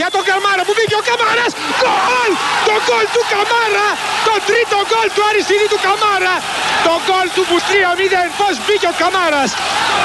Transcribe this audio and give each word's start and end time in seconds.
για 0.00 0.08
τον 0.14 0.22
Καμάρα 0.28 0.62
που 0.66 0.74
μπήκε 0.76 0.96
ο 1.02 1.04
Καμάρας. 1.08 1.52
Γκολ! 1.80 2.32
Το 2.68 2.74
γκολ 2.86 3.06
του 3.14 3.22
Καμάρα! 3.32 3.88
Το 4.28 4.34
τρίτο 4.48 4.78
γκολ 4.90 5.08
του 5.14 5.22
αριστερή 5.30 5.66
του 5.72 5.80
Καμάρα! 5.86 6.34
Το 6.86 6.94
γκολ 7.04 7.26
του 7.34 7.42
που 7.48 7.56
3-0. 7.68 8.30
Πώς 8.40 8.54
μπήκε 8.64 8.88
ο 8.92 8.94
Καμάρας! 9.02 9.50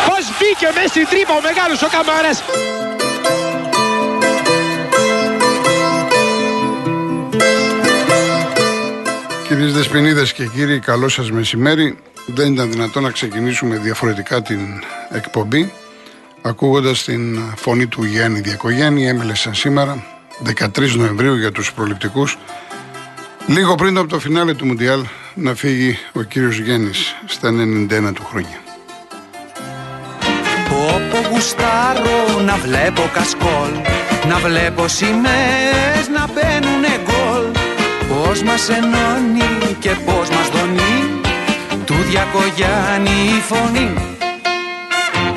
Πώς 0.08 0.24
μπήκε 0.38 0.68
μέσα 0.76 0.92
στην 0.94 1.06
τρύπα 1.12 1.34
ο 1.40 1.42
μεγάλος 1.48 1.80
ο 1.88 1.90
Καμάρας! 1.96 2.38
Κυρίες 9.48 9.74
Δεσποινίδες 9.74 10.30
και 10.34 10.46
κύριοι, 10.56 10.80
καλό 10.80 11.08
σας 11.10 11.28
μεσημέρι. 11.32 11.88
Δεν 12.26 12.54
ήταν 12.54 12.72
δυνατόν 12.72 13.04
να 13.04 13.12
ξεκινήσουμε 13.12 13.76
διαφορετικά 13.78 14.42
την 14.42 14.84
εκπομπή 15.10 15.72
ακούγοντας 16.42 17.04
την 17.04 17.40
φωνή 17.56 17.88
του 17.88 18.04
Γιάννη 18.04 18.40
Διακογέννη, 18.40 19.08
έμελεσαν 19.08 19.54
σήμερα, 19.54 20.04
13 20.44 20.96
Νοεμβρίου 20.96 21.36
για 21.36 21.52
τους 21.52 21.74
προληπτικούς, 21.74 22.38
λίγο 23.48 23.76
πριν 23.76 23.98
από 23.98 24.08
το 24.08 24.20
φινάλε 24.20 24.54
του 24.54 24.66
Μουντιάλ 24.66 25.06
να 25.34 25.56
φύγει 25.56 25.98
ο 26.14 26.22
κύριος 26.22 26.58
Γέννης 26.60 27.16
στα 27.26 27.50
91 27.50 28.14
του 28.14 28.26
χρόνια. 28.26 28.60
Πόπο 30.70 31.28
γουστάρω 31.32 32.42
να 32.46 32.56
βλέπω 32.58 33.10
κασκόλ 33.14 33.72
Να 34.28 34.38
βλέπω 34.38 34.88
σημαίες 34.88 36.08
να 36.16 36.28
μπαίνουνε 36.34 37.00
γκολ 37.04 37.44
Πώς 38.10 38.44
μας 38.44 38.70
ενώνει 38.70 39.76
και 39.80 39.90
πώς 39.90 40.30
μας 40.30 40.50
δονεί 40.50 41.22
Του 41.86 41.96
Διακογιάννη 42.10 43.38
η 43.38 43.42
φωνή 43.42 44.19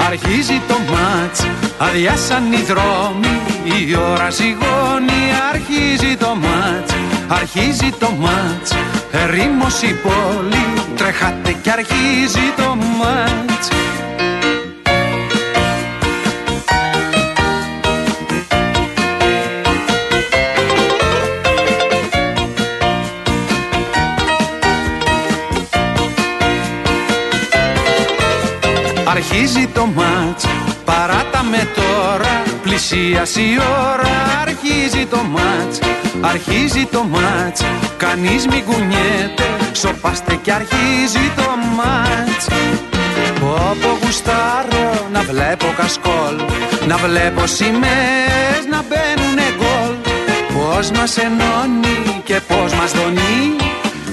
Αρχίζει 0.07 0.61
το 0.69 0.77
μάτς, 0.93 1.47
αδειάσαν 1.79 2.53
οι 2.53 2.63
δρόμοι 2.63 3.41
Η 3.65 3.97
ώρα 3.97 4.31
ζυγώνει, 4.31 5.23
αρχίζει 5.53 6.17
το 6.17 6.35
μάτς 6.35 6.93
Αρχίζει 7.29 7.91
το 7.99 8.11
μάτς, 8.11 8.73
ερήμος 9.13 9.83
η 9.83 9.95
πόλη 10.03 10.65
Τρέχατε 10.97 11.53
και 11.63 11.71
αρχίζει 11.71 12.53
το 12.57 12.77
μάτς 12.99 13.69
παράτα 31.53 31.57
με 31.57 31.69
τώρα 31.75 32.43
Πλησίασε 32.63 33.41
η 33.41 33.59
ώρα, 33.59 34.41
αρχίζει 34.43 35.07
το 35.07 35.17
μάτς 35.17 35.79
Αρχίζει 36.21 36.87
το 36.93 37.05
μάτς, 37.05 37.61
κανείς 37.97 38.47
μη 38.47 38.63
κουνιέται 38.63 39.47
Σοπάστε 39.73 40.35
και 40.43 40.53
αρχίζει 40.53 41.33
το 41.37 41.49
μάτς. 41.77 42.47
Πω 43.41 43.99
γουστάρω 44.03 45.09
να 45.13 45.21
βλέπω 45.21 45.67
κασκόλ 45.77 46.37
Να 46.87 46.97
βλέπω 46.97 47.47
σημαίες 47.47 48.63
να 48.71 48.85
μπαίνουνε 48.89 49.49
γκολ. 49.59 49.95
Πώς 50.55 50.91
μας 50.91 51.17
ενώνει 51.17 52.23
και 52.25 52.41
πώς 52.49 52.73
μας 52.73 52.93
δονεί 52.93 53.57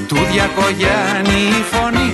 Του 0.07 0.17
Διακογιάννη 0.31 1.41
η 1.59 1.63
φωνή. 1.71 2.13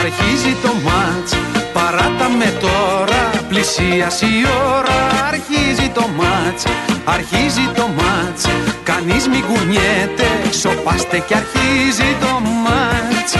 Αρχίζει 0.00 0.56
το 0.62 0.72
μάτς, 0.84 1.36
παράτα 1.72 2.28
με 2.38 2.52
τώρα 2.60 3.43
Πλησίασε 3.54 4.26
η 4.26 4.44
ώρα, 4.76 5.26
αρχίζει 5.28 5.88
το 5.88 6.08
μάτς 6.16 6.62
Αρχίζει 7.04 7.70
το 7.76 7.88
μάτς, 7.98 8.44
κανείς 8.82 9.28
μη 9.28 9.42
κουνιέται 9.48 10.28
Σοπάστε 10.60 11.18
και 11.18 11.34
αρχίζει 11.34 12.16
το 12.20 12.40
μάτς. 12.64 13.32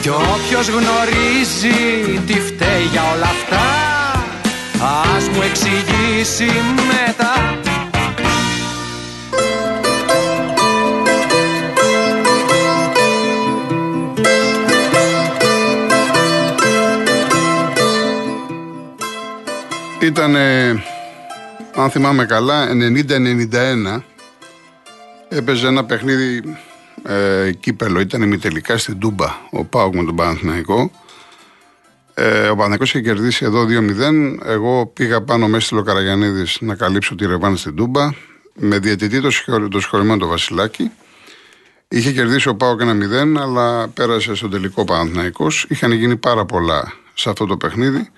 Κι 0.00 0.08
όποιος 0.08 0.68
γνωρίζει 0.68 1.78
τι 2.26 2.32
φταίει 2.32 2.88
για 2.92 3.02
όλα 3.14 3.24
αυτά 3.36 3.66
Ας 5.16 5.28
μου 5.28 5.42
εξηγήσει 5.42 6.50
μετά 6.90 7.32
Ήταν, 20.02 20.36
αν 21.74 21.90
θυμάμαι 21.90 22.24
καλά, 22.24 22.68
90-91 22.72 24.02
έπαιζε 25.28 25.66
ένα 25.66 25.84
παιχνίδι 25.84 26.56
ε, 27.02 27.52
κύπελο. 27.60 28.00
Ήταν 28.00 28.22
ημιτελικά 28.22 28.78
στην 28.78 28.98
Τούμπα 28.98 29.26
ο 29.50 29.64
Πάουκ 29.64 29.94
με 29.94 30.04
τον 30.04 30.16
Παναθηναϊκό. 30.16 30.90
Ε, 32.14 32.48
ο 32.48 32.54
Παναθηναϊκός 32.54 32.88
είχε 32.88 33.00
κερδίσει 33.00 33.44
εδώ 33.44 33.66
2-0. 33.68 34.38
Εγώ 34.44 34.86
πήγα 34.86 35.22
πάνω 35.22 35.48
μέσα 35.48 35.66
στη 35.66 35.74
Λοκαραγιανίδης 35.74 36.58
να 36.60 36.74
καλύψω 36.74 37.14
τη 37.14 37.26
Ρεβάν 37.26 37.56
στην 37.56 37.76
Τούμπα 37.76 38.14
με 38.54 38.78
διαιτητή 38.78 39.20
το, 39.20 39.68
το 39.68 39.80
συγχωρημένο 39.80 40.18
το 40.18 40.26
Βασιλάκη. 40.26 40.90
Είχε 41.88 42.12
κερδίσει 42.12 42.48
ο 42.48 42.54
Πάουκ 42.54 42.80
1-0, 42.82 43.40
αλλά 43.42 43.88
πέρασε 43.88 44.34
στον 44.34 44.50
τελικό 44.50 44.84
Παναθηναϊκός. 44.84 45.66
Είχαν 45.68 45.92
γίνει 45.92 46.16
πάρα 46.16 46.44
πολλά 46.44 46.92
σε 47.14 47.30
αυτό 47.30 47.46
το 47.46 47.56
παιχνίδι. 47.56 48.10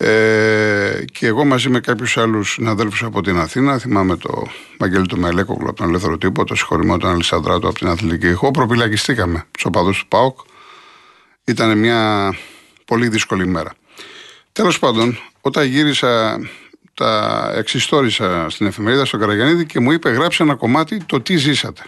Ε, 0.00 1.04
και 1.12 1.26
εγώ 1.26 1.44
μαζί 1.44 1.68
με 1.68 1.80
κάποιους 1.80 2.16
άλλους 2.16 2.52
συναδέλφους 2.52 3.02
από 3.02 3.22
την 3.22 3.38
Αθήνα, 3.38 3.78
θυμάμαι 3.78 4.16
το 4.16 4.46
Μαγγέλη 4.78 5.06
του 5.06 5.18
Μελέκογλου 5.18 5.68
από 5.68 5.76
τον 5.76 5.88
Ελεύθερο 5.88 6.18
Τύπο, 6.18 6.44
το 6.44 6.54
συγχωρημένο 6.54 6.98
τον 6.98 7.10
Αλισανδράτο 7.10 7.68
από 7.68 7.78
την 7.78 7.88
Αθλητική 7.88 8.28
Ηχό, 8.28 8.50
προπυλακιστήκαμε 8.50 9.44
στους 9.50 9.64
οπαδούς 9.64 9.98
του 9.98 10.08
ΠΑΟΚ. 10.08 10.38
Ήταν 11.44 11.78
μια 11.78 12.32
πολύ 12.84 13.08
δύσκολη 13.08 13.46
μέρα. 13.46 13.72
Τέλος 14.52 14.78
πάντων, 14.78 15.18
όταν 15.40 15.66
γύρισα, 15.66 16.40
τα 16.94 17.52
εξιστόρισα 17.56 18.46
στην 18.50 18.66
εφημερίδα 18.66 19.04
στο 19.04 19.18
Καραγιανίδη 19.18 19.66
και 19.66 19.80
μου 19.80 19.92
είπε: 19.92 20.10
Γράψε 20.10 20.42
ένα 20.42 20.54
κομμάτι 20.54 21.04
το 21.04 21.20
τι 21.20 21.36
ζήσατε. 21.36 21.82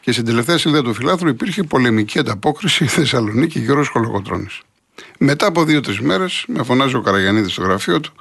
Και 0.00 0.12
στην 0.12 0.24
τελευταία 0.24 0.58
σελίδα 0.58 0.82
του 0.82 0.94
φιλάθρου 0.94 1.28
υπήρχε 1.28 1.62
πολεμική 1.62 2.18
ανταπόκριση 2.18 2.86
Θεσσαλονίκη 2.96 3.58
Γιώργο 3.58 3.84
Κολοκοτρόνη. 3.92 4.46
Μετά 5.18 5.46
από 5.46 5.64
δύο-τρει 5.64 5.98
μέρες, 6.00 6.44
με 6.46 6.62
φωνάζει 6.62 6.94
ο 6.94 7.00
Καραγιανίδης 7.00 7.52
στο 7.52 7.62
γραφείο 7.62 8.00
του, 8.00 8.12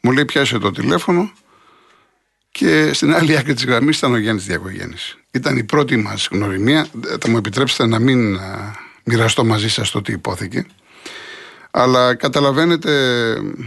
μου 0.00 0.12
λέει: 0.12 0.24
Πιάσε 0.24 0.58
το 0.58 0.70
τηλέφωνο 0.70 1.32
και 2.50 2.92
στην 2.92 3.14
άλλη 3.14 3.38
άκρη 3.38 3.54
της 3.54 3.64
γραμμής 3.64 3.96
ήταν 3.96 4.12
ο 4.12 4.16
Γιάννης 4.16 4.44
Διακογέννης. 4.44 5.18
Ήταν 5.30 5.56
η 5.56 5.64
πρώτη 5.64 5.96
μας 5.96 6.28
γνωριμία. 6.30 6.86
Θα 7.20 7.28
μου 7.28 7.36
επιτρέψετε 7.36 7.86
να 7.86 7.98
μην 7.98 8.38
μοιραστώ 9.04 9.44
μαζί 9.44 9.68
σας 9.70 9.90
το 9.90 10.02
τι 10.02 10.12
υπόθηκε. 10.12 10.66
Αλλά 11.70 12.14
καταλαβαίνετε, 12.14 12.92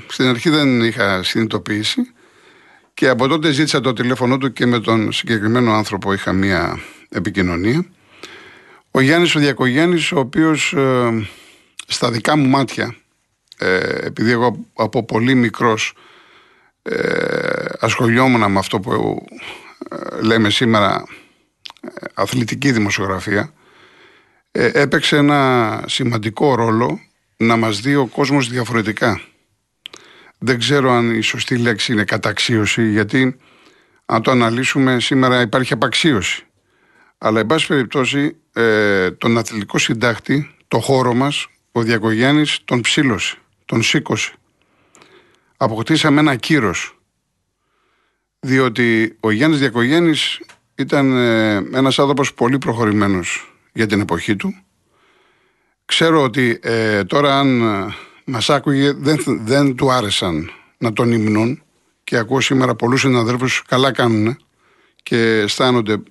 στην 0.08 0.28
αρχή 0.28 0.50
δεν 0.50 0.82
είχα 0.82 1.24
συνειδητοποιήσει 1.24 2.14
και 2.94 3.10
από 3.10 3.28
τότε 3.28 3.52
ζήτησα 3.52 3.82
το 3.82 3.94
τηλέφωνο 3.94 4.38
του 4.38 4.54
και 4.54 4.66
με 4.66 4.80
τον 4.80 5.12
συγκεκριμένο 5.12 5.74
άνθρωπο 5.74 6.14
είχα 6.14 6.34
μία 6.34 6.80
επικοινωνία. 7.10 7.86
Ο 8.92 9.00
Γιάννης 9.00 9.36
ο 9.36 9.40
Διακογέννης, 9.40 10.12
ο 10.12 10.20
οποίος 10.20 10.74
ε, 10.74 11.28
στα 11.86 12.12
δικά 12.12 12.38
μου 12.38 12.48
μάτια, 12.48 12.96
ε, 13.58 13.78
επειδή 14.06 14.32
εγώ 14.32 14.66
από 14.74 15.06
πολύ 15.06 15.36
μικρός 15.36 15.94
ε, 16.82 17.66
ασχολιόμουν 17.80 18.52
με 18.52 18.60
αυτό 18.60 18.80
που 18.80 19.26
ε, 19.90 20.22
λέμε 20.22 20.50
σήμερα 20.50 21.04
ε, 21.82 21.90
αθλητική 22.14 22.72
δημοσιογραφία, 22.72 23.54
ε, 24.52 24.70
έπαιξε 24.74 25.18
ένα 25.18 25.84
σημαντικό 25.88 26.56
ρόλο 26.56 27.00
να 27.38 27.56
μας 27.56 27.80
δει 27.80 27.96
ο 27.96 28.06
κόσμος 28.06 28.50
διαφορετικά. 28.50 29.22
Δεν 30.38 30.60
ξέρω 30.60 30.92
αν 30.92 31.16
η 31.16 31.22
σωστή 31.22 31.58
λέξη 31.58 31.92
είναι 31.92 32.04
καταξίωση, 32.04 32.90
γιατί 32.90 33.38
αν 34.06 34.22
το 34.22 34.32
αναλύσουμε 34.32 35.00
σήμερα 35.00 35.42
υπάρχει 35.42 35.74
απαξίωση. 35.74 36.44
Αλλά, 37.18 37.40
εν 37.40 37.46
πάση 37.46 37.68
περιπτώσει, 37.68 38.36
τον 39.18 39.38
αθλητικό 39.38 39.78
συντάκτη, 39.78 40.56
το 40.68 40.80
χώρο 40.80 41.14
μας, 41.14 41.48
ο 41.78 41.82
Διακογέννης 41.82 42.60
τον 42.66 42.82
ψήλωσε, 42.82 43.38
τον 43.66 43.82
σήκωσε. 43.82 44.34
Αποκτήσαμε 45.58 46.20
ένα 46.20 46.36
κύρος. 46.36 47.00
Διότι 48.40 49.18
ο 49.20 49.32
Γιάννης 49.32 49.60
Διακογέννης 49.60 50.42
ήταν 50.76 51.18
ε, 51.18 51.56
ένας 51.56 52.00
άνθρωπος 52.00 52.34
πολύ 52.34 52.58
προχωρημένος 52.58 53.56
για 53.74 53.88
την 53.88 54.00
εποχή 54.00 54.36
του. 54.36 54.56
Ξέρω 55.86 56.24
ότι 56.24 56.60
ε, 56.62 57.04
τώρα 57.04 57.40
αν 57.40 57.62
ε, 57.62 57.96
μας 58.26 58.50
άκουγε 58.50 58.92
δεν, 58.92 59.24
δεν 59.26 59.76
του 59.76 59.92
άρεσαν 59.92 60.52
να 60.78 60.94
τον 60.94 61.12
υμνούν 61.12 61.62
και 62.04 62.18
ακούω 62.18 62.42
σήμερα 62.42 62.76
πολλούς 62.76 63.00
συναδέλφους 63.00 63.62
καλά 63.62 63.92
κάνουν 63.92 64.38
και 65.04 65.18
αισθάνονται 65.18 66.04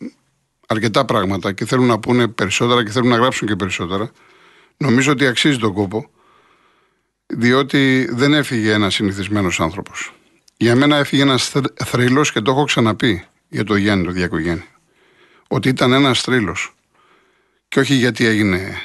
αρκετά 0.67 1.05
πράγματα 1.05 1.53
και 1.53 1.65
θέλουν 1.65 1.87
να 1.87 1.99
πούνε 1.99 2.29
περισσότερα 2.29 2.85
και 2.85 2.91
θέλουν 2.91 3.09
να 3.09 3.17
γράψουν 3.17 3.49
και 3.49 3.57
περισσότερα. 3.57 4.11
Νομίζω 4.77 5.13
ότι 5.13 5.27
αξίζει 5.27 5.59
τον 5.59 5.73
κόπο, 5.73 6.11
διότι 7.27 8.09
δεν 8.11 8.35
έφυγε 8.35 8.73
ένας 8.73 8.95
συνηθισμένος 8.95 9.61
άνθρωπος. 9.61 10.15
Για 10.57 10.77
μένα 10.77 10.97
έφυγε 10.97 11.23
ένας 11.23 11.53
θρύλος 11.85 12.33
και 12.33 12.41
το 12.41 12.51
έχω 12.51 12.65
ξαναπεί 12.65 13.25
για 13.49 13.65
το 13.65 13.77
Γιάννη 13.77 14.05
το 14.05 14.11
Διακογέννη. 14.11 14.65
Ότι 15.49 15.69
ήταν 15.69 15.93
ένας 15.93 16.21
θρύλος. 16.21 16.75
Και 17.69 17.81
όχι 17.81 17.95
γιατί 17.95 18.25
έγινε 18.25 18.79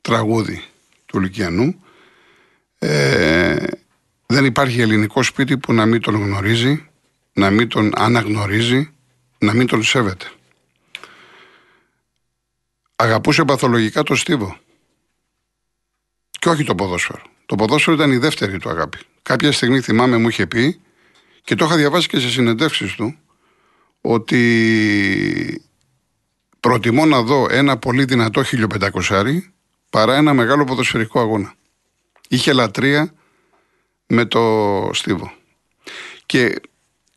τραγούδι 0.00 0.64
του 1.06 1.20
Λυκιανού. 1.20 1.82
Ε, 2.78 3.66
δεν 4.26 4.44
υπάρχει 4.44 4.80
ελληνικό 4.80 5.22
σπίτι 5.22 5.58
που 5.58 5.72
να 5.72 5.86
μην 5.86 6.00
τον 6.00 6.14
γνωρίζει, 6.14 6.88
να 7.32 7.50
μην 7.50 7.68
τον 7.68 7.92
αναγνωρίζει, 7.94 8.92
να 9.38 9.52
μην 9.52 9.66
τον 9.66 9.82
σέβεται. 9.82 10.26
Αγαπούσε 12.96 13.44
παθολογικά 13.44 14.02
το 14.02 14.14
Στίβο. 14.14 14.58
Και 16.38 16.48
όχι 16.48 16.64
το 16.64 16.74
ποδόσφαιρο. 16.74 17.22
Το 17.46 17.54
ποδόσφαιρο 17.54 17.96
ήταν 17.96 18.12
η 18.12 18.16
δεύτερη 18.16 18.58
του 18.58 18.68
αγάπη. 18.68 18.98
Κάποια 19.22 19.52
στιγμή 19.52 19.80
θυμάμαι 19.80 20.16
μου 20.16 20.28
είχε 20.28 20.46
πει 20.46 20.80
και 21.44 21.54
το 21.54 21.64
είχα 21.64 21.76
διαβάσει 21.76 22.08
και 22.08 22.18
σε 22.18 22.28
συνεντεύξεις 22.30 22.94
του 22.94 23.18
ότι 24.00 25.62
προτιμώ 26.60 27.06
να 27.06 27.22
δω 27.22 27.46
ένα 27.50 27.76
πολύ 27.76 28.04
δυνατό 28.04 28.42
1500 29.02 29.38
παρά 29.90 30.16
ένα 30.16 30.34
μεγάλο 30.34 30.64
ποδοσφαιρικό 30.64 31.20
αγώνα. 31.20 31.54
Είχε 32.28 32.52
λατρεία 32.52 33.14
με 34.06 34.24
το 34.24 34.42
Στίβο. 34.92 35.32
Και 36.26 36.60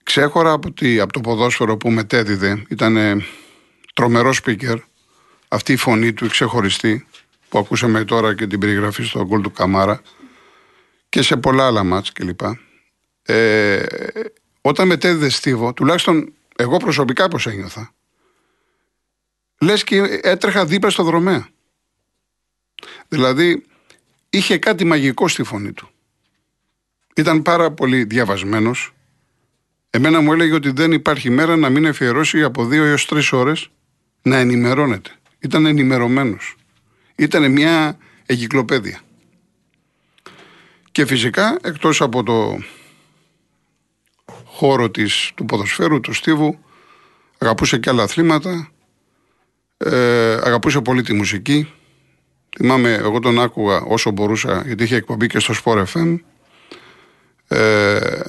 ξέχωρα 0.03 0.51
από, 0.51 0.73
από 1.01 1.13
το 1.13 1.21
ποδόσφαιρο 1.21 1.77
που 1.77 1.89
μετέδιδε, 1.89 2.63
ήταν 2.69 3.23
τρομερός 3.93 4.41
speaker, 4.45 4.77
αυτή 5.47 5.73
η 5.73 5.77
φωνή 5.77 6.13
του 6.13 6.29
ξεχωριστή 6.29 7.05
που 7.51 7.59
ακούσαμε 7.59 8.03
τώρα 8.03 8.35
και 8.35 8.47
την 8.47 8.59
περιγραφή 8.59 9.03
στο 9.03 9.25
γκολ 9.25 9.41
του 9.41 9.51
Καμάρα 9.51 10.01
και 11.09 11.21
σε 11.21 11.37
πολλά 11.37 11.65
άλλα 11.65 11.83
μάτς 11.83 12.11
κλπ. 12.11 12.39
Ε, 13.21 13.85
όταν 14.61 14.87
μετέδιδε 14.87 15.29
Στίβο, 15.29 15.73
τουλάχιστον 15.73 16.33
εγώ 16.55 16.77
προσωπικά 16.77 17.27
πώς 17.27 17.47
ένιωθα, 17.47 17.93
λες 19.61 19.83
και 19.83 20.19
έτρεχα 20.23 20.65
δίπλα 20.65 20.89
στο 20.89 21.03
δρομέα. 21.03 21.47
Δηλαδή, 23.07 23.65
είχε 24.29 24.57
κάτι 24.57 24.85
μαγικό 24.85 25.27
στη 25.27 25.43
φωνή 25.43 25.71
του. 25.73 25.89
Ήταν 27.15 27.41
πάρα 27.41 27.71
πολύ 27.71 28.03
διαβασμένος. 28.03 28.93
Εμένα 29.89 30.21
μου 30.21 30.33
έλεγε 30.33 30.53
ότι 30.53 30.69
δεν 30.69 30.91
υπάρχει 30.91 31.29
μέρα 31.29 31.55
να 31.55 31.69
μην 31.69 31.87
αφιερώσει 31.87 32.43
από 32.43 32.65
δύο 32.65 32.83
έως 32.83 33.05
τρεις 33.05 33.31
ώρες 33.31 33.69
να 34.21 34.37
ενημερώνεται. 34.37 35.11
Ήταν 35.39 35.65
ενημερωμένος. 35.65 36.55
Ήταν 37.21 37.51
μια 37.51 37.97
εγκυκλοπαίδεια. 38.25 38.99
Και 40.91 41.05
φυσικά, 41.05 41.57
εκτός 41.63 42.01
από 42.01 42.23
το 42.23 42.59
χώρο 44.45 44.89
της, 44.89 45.31
του 45.35 45.45
ποδοσφαίρου, 45.45 45.99
του 45.99 46.13
στίβου, 46.13 46.59
αγαπούσε 47.37 47.77
και 47.77 47.89
άλλα 47.89 48.03
αθλήματα, 48.03 48.71
ε, 49.77 50.33
αγαπούσε 50.33 50.81
πολύ 50.81 51.01
τη 51.01 51.13
μουσική. 51.13 51.73
Θυμάμαι, 52.57 52.93
εγώ 52.93 53.19
τον 53.19 53.39
άκουγα 53.39 53.81
όσο 53.81 54.11
μπορούσα, 54.11 54.63
γιατί 54.65 54.83
είχε 54.83 54.95
εκπομπή 54.95 55.27
και 55.27 55.39
στο 55.39 55.53
Sport 55.63 55.85
FM. 55.93 56.17
Ε, 57.47 58.21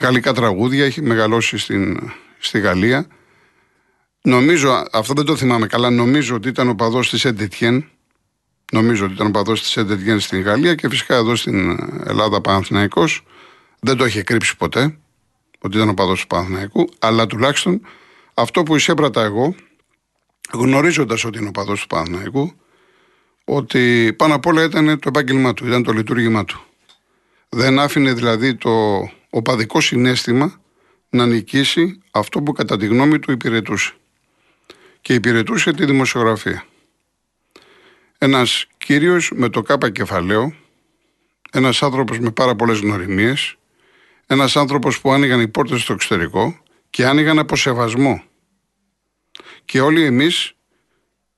γαλλικά 0.00 0.32
τραγούδια, 0.32 0.84
έχει 0.84 1.02
μεγαλώσει 1.02 1.58
στην, 1.58 2.12
στη 2.38 2.58
Γαλλία. 2.58 3.06
Νομίζω, 4.22 4.84
αυτό 4.92 5.14
δεν 5.14 5.24
το 5.24 5.36
θυμάμαι 5.36 5.66
καλά, 5.66 5.90
νομίζω 5.90 6.34
ότι 6.34 6.48
ήταν 6.48 6.68
ο 6.68 6.74
παδός 6.74 7.10
της 7.10 7.24
Εντετιέν. 7.24 7.90
Νομίζω 8.70 9.04
ότι 9.04 9.14
ήταν 9.14 9.26
ο 9.26 9.30
παδός 9.30 9.62
της 9.62 9.76
Εντετιέν 9.76 10.20
στην 10.20 10.40
Γαλλία 10.40 10.74
και 10.74 10.88
φυσικά 10.88 11.14
εδώ 11.16 11.36
στην 11.36 11.78
Ελλάδα 12.04 12.40
Παναθηναϊκός. 12.40 13.24
Δεν 13.80 13.96
το 13.96 14.04
είχε 14.04 14.22
κρύψει 14.22 14.56
ποτέ 14.56 14.98
ότι 15.60 15.76
ήταν 15.76 15.88
ο 15.88 15.94
παδός 15.94 16.20
του 16.20 16.26
Παναθηναϊκού, 16.26 16.88
αλλά 16.98 17.26
τουλάχιστον 17.26 17.80
αυτό 18.34 18.62
που 18.62 18.76
εισέπρατα 18.76 19.22
εγώ, 19.22 19.54
γνωρίζοντας 20.52 21.24
ότι 21.24 21.38
είναι 21.38 21.48
ο 21.48 21.50
παδός 21.50 21.80
του 21.80 21.86
Παναθηναϊκού, 21.86 22.52
ότι 23.44 24.14
πάνω 24.18 24.34
απ' 24.34 24.46
όλα 24.46 24.64
ήταν 24.64 24.98
το 24.98 25.08
επάγγελμά 25.08 25.54
του, 25.54 25.66
ήταν 25.66 25.82
το 25.82 25.92
λειτουργήμά 25.92 26.44
του. 26.44 26.60
Δεν 27.48 27.78
άφηνε 27.78 28.12
δηλαδή 28.12 28.54
το 28.54 28.70
οπαδικό 29.30 29.80
συνέστημα 29.80 30.60
να 31.10 31.26
νικήσει 31.26 32.00
αυτό 32.10 32.42
που 32.42 32.52
κατά 32.52 32.76
τη 32.76 32.86
γνώμη 32.86 33.18
του 33.18 33.32
υπηρετούσε. 33.32 33.92
Και 35.00 35.14
υπηρετούσε 35.14 35.72
τη 35.72 35.84
δημοσιογραφία. 35.84 36.64
Ένας 38.22 38.66
κύριος 38.78 39.30
με 39.34 39.48
το 39.48 39.62
κάπα 39.62 39.90
κεφαλαίο, 39.90 40.54
ένας 41.52 41.82
άνθρωπος 41.82 42.18
με 42.18 42.30
πάρα 42.30 42.56
πολλές 42.56 42.78
γνωριμίες, 42.78 43.56
ένας 44.26 44.56
άνθρωπος 44.56 45.00
που 45.00 45.12
άνοιγαν 45.12 45.40
οι 45.40 45.48
πόρτες 45.48 45.80
στο 45.82 45.92
εξωτερικό 45.92 46.60
και 46.90 47.06
άνοιγαν 47.06 47.38
από 47.38 47.56
σεβασμό 47.56 48.22
και 49.64 49.80
όλοι 49.80 50.04
εμείς 50.04 50.52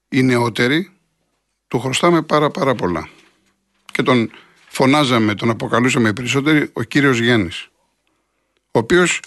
οι 0.09 0.23
νεότεροι 0.23 0.93
του 1.69 1.81
χρωστάμε 1.81 2.23
πάρα 2.23 2.51
πάρα 2.51 2.75
πολλά. 2.75 3.09
Και 3.93 4.03
τον 4.03 4.31
φωνάζαμε, 4.69 5.35
τον 5.35 5.51
αποκαλούσαμε 5.51 6.13
περισσότεροι 6.13 6.71
ο 6.73 6.83
κύριος 6.83 7.19
Γέννης. 7.19 7.69
Ο 8.71 8.79
οποίος 8.79 9.21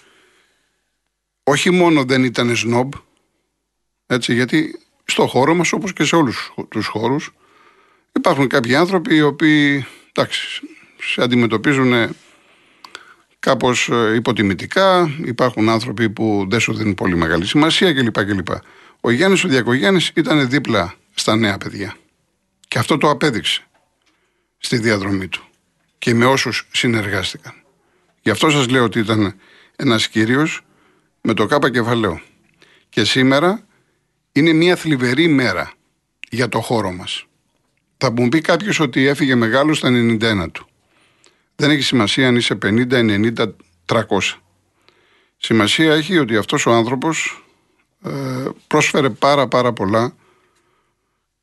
όχι 1.44 1.69
μόνο 1.69 2.04
δεν 2.04 2.24
ήταν 2.24 2.56
σνόμπ, 2.56 2.94
έτσι, 4.06 4.34
γιατί 4.34 4.80
στο 5.06 5.28
χώρο 5.28 5.56
μας 5.56 5.74
όπως 5.74 5.94
και 5.94 6.04
σε 6.04 6.16
όλους 6.16 6.54
τους 6.69 6.88
χώρους 6.88 7.34
υπάρχουν 8.15 8.47
κάποιοι 8.47 8.75
άνθρωποι 8.75 9.15
οι 9.15 9.21
οποίοι 9.21 9.85
εντάξει, 10.12 10.62
σε 11.00 11.21
αντιμετωπίζουν 11.21 12.15
κάπως 13.39 13.89
ε, 13.89 14.15
υποτιμητικά, 14.15 15.15
υπάρχουν 15.23 15.69
άνθρωποι 15.69 16.09
που 16.09 16.45
δεν 16.50 16.59
σου 16.59 16.73
δίνουν 16.73 16.94
πολύ 16.94 17.15
μεγάλη 17.15 17.45
σημασία 17.45 17.94
κλπ. 17.94 18.17
Ο 19.01 19.12
Γιάννης 19.12 19.44
ο 19.44 19.47
Διακογέννη 19.47 20.06
ήταν 20.13 20.50
δίπλα 20.50 20.94
στα 21.13 21.35
νέα 21.35 21.57
παιδιά. 21.57 21.95
Και 22.67 22.79
αυτό 22.79 22.97
το 22.97 23.09
απέδειξε 23.09 23.63
στη 24.57 24.77
διαδρομή 24.77 25.27
του 25.27 25.44
και 25.97 26.13
με 26.13 26.25
όσους 26.25 26.67
συνεργάστηκαν. 26.71 27.53
Γι' 28.21 28.29
αυτό 28.29 28.50
σας 28.50 28.67
λέω 28.67 28.83
ότι 28.83 29.00
ήταν 29.00 29.35
ένας 29.75 30.07
κύριος 30.07 30.62
με 31.21 31.33
το 31.33 31.45
κάπα 31.45 31.71
κεφαλαίο. 31.71 32.21
Και 32.89 33.03
σήμερα 33.03 33.65
είναι 34.31 34.53
μια 34.53 34.75
θλιβερή 34.75 35.27
μέρα 35.27 35.71
για 36.29 36.50
το 36.50 36.62
χώρο 36.62 36.91
μας. 36.91 37.25
Θα 38.07 38.13
μου 38.13 38.30
πει 38.30 38.42
κάποιος 38.42 38.80
ότι 38.80 39.06
έφυγε 39.06 39.36
μεγάλος 39.36 39.78
στα 39.78 39.90
91 39.92 40.52
του. 40.52 40.68
Δεν 41.56 41.69
έχει 41.69 41.81
σημασία 41.81 42.28
αν 42.28 42.36
είσαι 42.36 42.57
50, 42.66 42.92
90, 42.92 43.54
300. 43.86 44.02
Σημασία 45.38 45.94
έχει 45.94 46.18
ότι 46.18 46.38
αυτός 46.38 46.66
ο 46.66 46.72
άνθρωπος 46.72 47.44
ε, 48.03 48.10
πρόσφερε 48.68 49.10
πάρα 49.10 49.48
πάρα 49.48 49.74
πολλά 49.74 50.15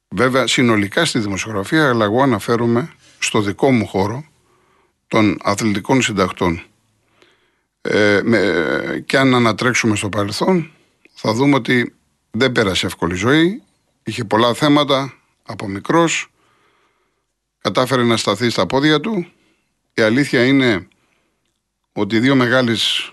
βέβαια 0.08 0.46
συνολικά 0.46 1.04
στη 1.04 1.18
δημοσιογραφία 1.18 1.88
αλλά 1.88 2.04
εγώ 2.04 2.22
αναφέρομαι 2.22 2.92
στο 3.18 3.40
δικό 3.40 3.70
μου 3.70 3.86
χώρο 3.86 4.24
των 5.08 5.38
αθλητικών 5.42 6.02
συντακτών 6.02 6.62
ε, 7.80 8.20
με, 8.24 9.02
και 9.06 9.18
αν 9.18 9.34
ανατρέξουμε 9.34 9.96
στο 9.96 10.08
παρελθόν 10.08 10.70
θα 11.12 11.32
δούμε 11.32 11.54
ότι 11.54 11.94
δεν 12.30 12.52
πέρασε 12.52 12.86
εύκολη 12.86 13.14
ζωή 13.14 13.62
είχε 14.02 14.24
πολλά 14.24 14.54
θέματα 14.54 15.14
από 15.42 15.68
μικρός 15.68 16.31
κατάφερε 17.62 18.02
να 18.02 18.16
σταθεί 18.16 18.50
στα 18.50 18.66
πόδια 18.66 19.00
του 19.00 19.26
η 19.94 20.02
αλήθεια 20.02 20.46
είναι 20.46 20.88
ότι 21.92 22.16
οι 22.16 22.18
δύο 22.18 22.34
μεγάλες 22.34 23.12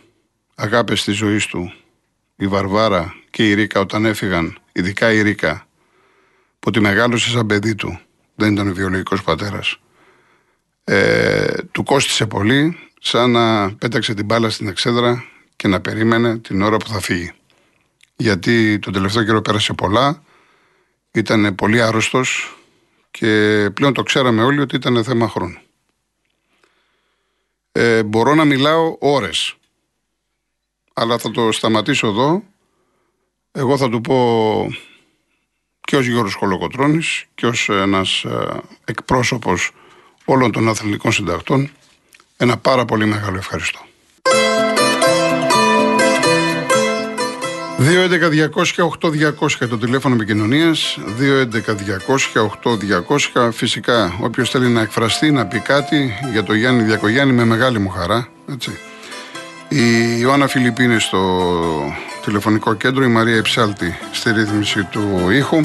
αγάπες 0.55 1.03
της 1.03 1.15
ζωής 1.15 1.45
του 1.45 1.73
η 2.35 2.47
Βαρβάρα 2.47 3.15
και 3.29 3.49
η 3.49 3.53
Ρίκα 3.53 3.79
όταν 3.79 4.05
έφυγαν, 4.05 4.57
ειδικά 4.71 5.11
η 5.11 5.21
Ρίκα, 5.21 5.67
που 6.59 6.71
τη 6.71 6.79
μεγάλωσε 6.79 7.29
σαν 7.29 7.45
παιδί 7.45 7.75
του, 7.75 7.99
δεν 8.35 8.53
ήταν 8.53 8.67
ο 8.67 8.73
βιολογικός 8.73 9.23
πατέρας, 9.23 9.79
ε, 10.83 11.53
του 11.71 11.83
κόστησε 11.83 12.25
πολύ, 12.25 12.77
σαν 12.99 13.31
να 13.31 13.75
πέταξε 13.75 14.13
την 14.13 14.25
μπάλα 14.25 14.49
στην 14.49 14.67
εξέδρα 14.67 15.23
και 15.55 15.67
να 15.67 15.81
περίμενε 15.81 16.37
την 16.37 16.61
ώρα 16.61 16.77
που 16.77 16.87
θα 16.87 16.99
φύγει. 16.99 17.31
Γιατί 18.15 18.79
τον 18.79 18.93
τελευταίο 18.93 19.23
καιρό 19.23 19.41
πέρασε 19.41 19.73
πολλά, 19.73 20.23
ήταν 21.11 21.55
πολύ 21.55 21.81
άρρωστος 21.81 22.58
και 23.11 23.69
πλέον 23.73 23.93
το 23.93 24.03
ξέραμε 24.03 24.43
όλοι 24.43 24.59
ότι 24.59 24.75
ήταν 24.75 25.03
θέμα 25.03 25.29
χρόνου. 25.29 25.57
Ε, 27.71 28.03
μπορώ 28.03 28.35
να 28.35 28.45
μιλάω 28.45 28.95
ώρες, 28.99 29.55
αλλά 30.93 31.17
θα 31.17 31.31
το 31.31 31.51
σταματήσω 31.51 32.07
εδώ 32.07 32.43
εγώ 33.51 33.77
θα 33.77 33.89
του 33.89 34.01
πω 34.01 34.67
και 35.81 35.97
ως 35.97 36.05
Γιώργος 36.05 36.35
Κολοκοτρώνης 36.35 37.25
και 37.35 37.45
ως 37.45 37.69
ένας 37.69 38.23
ε, 38.23 38.61
εκπρόσωπος 38.85 39.71
όλων 40.25 40.51
των 40.51 40.67
αθλητικών 40.67 41.11
συντακτών 41.11 41.71
ένα 42.37 42.57
πάρα 42.57 42.85
πολύ 42.85 43.05
μεγάλο 43.05 43.37
ευχαριστώ. 43.37 43.79
2.11.200.8.200 47.79 49.67
το 49.69 49.77
τηλέφωνο 49.77 50.15
επικοινωνίας. 50.15 50.97
2.11.200.8.200. 51.19 53.49
Φυσικά, 53.51 54.17
όποιος 54.21 54.49
θέλει 54.49 54.67
να 54.67 54.81
εκφραστεί, 54.81 55.31
να 55.31 55.45
πει 55.45 55.59
κάτι 55.59 56.13
για 56.31 56.43
το 56.43 56.53
Γιάννη 56.53 56.83
Διακογιάννη, 56.83 57.33
με 57.33 57.45
μεγάλη 57.45 57.79
μου 57.79 57.89
χαρά. 57.89 58.27
Έτσι. 58.51 58.77
Η 59.67 60.17
Ιωάννα 60.19 60.47
Φιλιππίνη 60.47 60.99
στο 60.99 61.51
τηλεφωνικό 62.25 62.73
κέντρο, 62.73 63.03
η 63.03 63.07
Μαρία 63.07 63.35
Εψάλτη 63.35 63.97
στη 64.11 64.31
ρύθμιση 64.31 64.83
του 64.83 65.29
ήχου. 65.29 65.59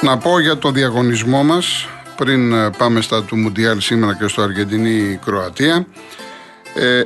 Να 0.00 0.18
πω 0.18 0.40
για 0.40 0.58
το 0.58 0.70
διαγωνισμό 0.70 1.42
μας 1.42 1.88
πριν 2.16 2.70
πάμε 2.78 3.00
στα 3.00 3.22
του 3.22 3.36
Μουντιάλ 3.36 3.80
σήμερα 3.80 4.14
και 4.14 4.28
στο 4.28 4.42
Αργεντινή-Κροατία. 4.42 5.74
Ε, 5.74 5.86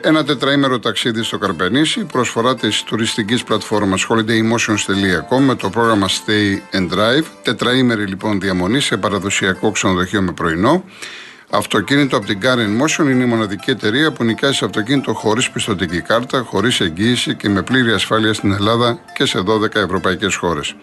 ένα 0.01 0.25
τετραήμερο 0.25 0.79
ταξίδι 0.79 1.23
στο 1.23 1.39
Καρπενήσι, 1.39 2.05
προσφορά 2.05 2.55
της 2.55 2.83
τουριστικής 2.83 3.45
πλατφόρμας 3.45 4.07
holidaymotions.com 4.09 5.39
με 5.41 5.55
το 5.55 5.71
πρόγραμμα 5.71 6.09
Stay 6.09 6.77
and 6.77 6.89
Drive. 6.89 7.25
Τετραήμερη 7.43 8.07
λοιπόν 8.07 8.41
διαμονή 8.41 8.81
σε 8.81 8.97
παραδοσιακό 8.97 9.71
ξενοδοχείο 9.71 10.23
με 10.23 10.33
πρωινό. 10.33 10.85
Αυτοκίνητο 11.53 12.17
από 12.17 12.27
την 12.27 12.39
Car 12.43 12.57
Motion 12.57 13.11
είναι 13.11 13.23
η 13.23 13.27
μοναδική 13.27 13.71
εταιρεία 13.71 14.13
που 14.13 14.25
νοικιάζει 14.25 14.65
αυτοκίνητο 14.65 15.15
χωρίς 15.15 15.51
πιστοτική 15.51 16.01
κάρτα, 16.01 16.43
χωρίς 16.47 16.81
εγγύηση 16.81 17.35
και 17.35 17.49
με 17.49 17.63
πλήρη 17.63 17.93
ασφάλεια 17.93 18.35
στην 18.35 18.53
Ελλάδα 18.53 18.99
και 19.15 19.25
σε 19.25 19.39
12 19.47 19.75
ευρωπαϊκές 19.75 20.35
χώρες. 20.35 20.75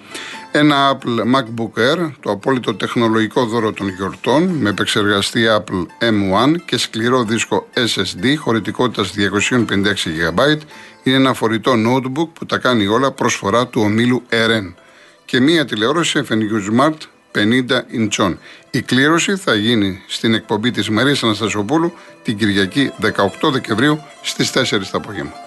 Ένα 0.52 0.94
Apple 0.94 1.36
MacBook 1.36 1.80
Air, 1.80 2.12
το 2.20 2.32
απόλυτο 2.32 2.76
τεχνολογικό 2.76 3.46
δώρο 3.46 3.74
των 3.74 3.90
γιορτών, 3.90 4.44
με 4.44 4.70
επεξεργαστή 4.70 5.46
Apple 5.58 5.86
M1 6.04 6.56
και 6.66 6.78
σκληρό 6.78 7.24
δίσκο 7.24 7.68
SSD 7.74 8.36
χωρητικότητας 8.38 9.12
256 9.12 10.10
GB, 10.10 10.58
είναι 11.04 11.16
ένα 11.16 11.34
φορητό 11.34 11.72
notebook 11.72 12.28
που 12.34 12.46
τα 12.46 12.58
κάνει 12.58 12.88
όλα 12.88 13.12
προσφορά 13.12 13.68
του 13.68 13.82
ομίλου 13.82 14.24
RN. 14.30 14.74
Και 15.26 15.40
μία 15.40 15.66
τηλεόραση 15.66 16.22
FNU 16.30 16.72
Smart 16.72 16.98
50 17.38 17.84
ιντσών. 17.88 18.40
Η 18.72 18.82
κλήρωση 18.82 19.36
θα 19.36 19.56
γίνει 19.56 20.02
στην 20.08 20.34
εκπομπή 20.34 20.72
της 20.72 20.90
Μαρίας 20.90 21.24
Αναστασιοπούλου 21.24 21.94
την 22.24 22.38
Κυριακή 22.38 22.92
18 23.02 23.52
Δεκεμβρίου 23.52 24.00
στις 24.22 24.52
4 24.54 24.88
το 24.92 24.98
απόγευμα. 24.98 25.47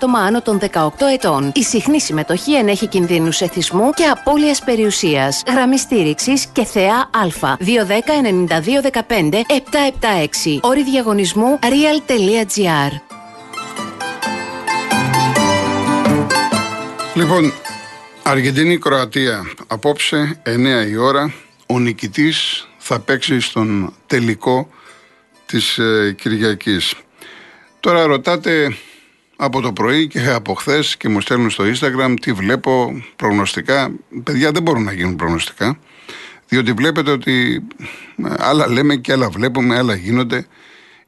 άτομα 0.01 0.19
άνω 0.19 0.41
των 0.41 0.59
18 0.59 0.89
ετών. 1.13 1.51
Η 1.55 1.63
συχνή 1.63 2.01
συμμετοχή 2.01 2.55
ενέχει 2.55 2.87
κινδύνους 2.87 3.41
εθισμού 3.41 3.91
και 3.91 4.05
απώλειας 4.05 4.63
περιουσίας. 4.63 5.43
Γραμμή 5.47 5.77
στήριξης 5.77 6.45
και 6.45 6.63
θεά 6.63 6.95
Α. 6.95 7.57
210-9215-776. 7.59 10.59
Όρη 10.61 10.83
διαγωνισμού 10.83 11.59
real.gr. 11.61 12.91
Λοιπόν, 17.13 17.53
Αργεντινή-Κροατία 18.23 19.43
απόψε 19.67 20.41
9 20.43 20.87
η 20.89 20.97
ώρα. 20.97 21.33
Ο 21.65 21.79
νικητής 21.79 22.67
θα 22.77 22.99
παίξει 22.99 23.39
στον 23.39 23.93
τελικό 24.07 24.69
της 25.45 25.77
ε, 25.77 26.15
Κυριακής. 26.21 26.93
Τώρα 27.79 28.05
ρωτάτε 28.05 28.75
από 29.43 29.61
το 29.61 29.73
πρωί 29.73 30.07
και 30.07 30.29
από 30.29 30.53
χθες 30.53 30.97
και 30.97 31.09
μου 31.09 31.21
στέλνουν 31.21 31.49
στο 31.49 31.63
Instagram 31.63 32.13
τι 32.21 32.33
βλέπω 32.33 33.03
προγνωστικά. 33.15 33.91
Παιδιά 34.23 34.51
δεν 34.51 34.61
μπορούν 34.61 34.83
να 34.83 34.93
γίνουν 34.93 35.15
προγνωστικά. 35.15 35.77
Διότι 36.47 36.71
βλέπετε 36.71 37.11
ότι 37.11 37.63
ε, 38.25 38.29
άλλα 38.37 38.67
λέμε 38.67 38.95
και 38.95 39.11
άλλα 39.11 39.29
βλέπουμε, 39.29 39.77
άλλα 39.77 39.95
γίνονται. 39.95 40.45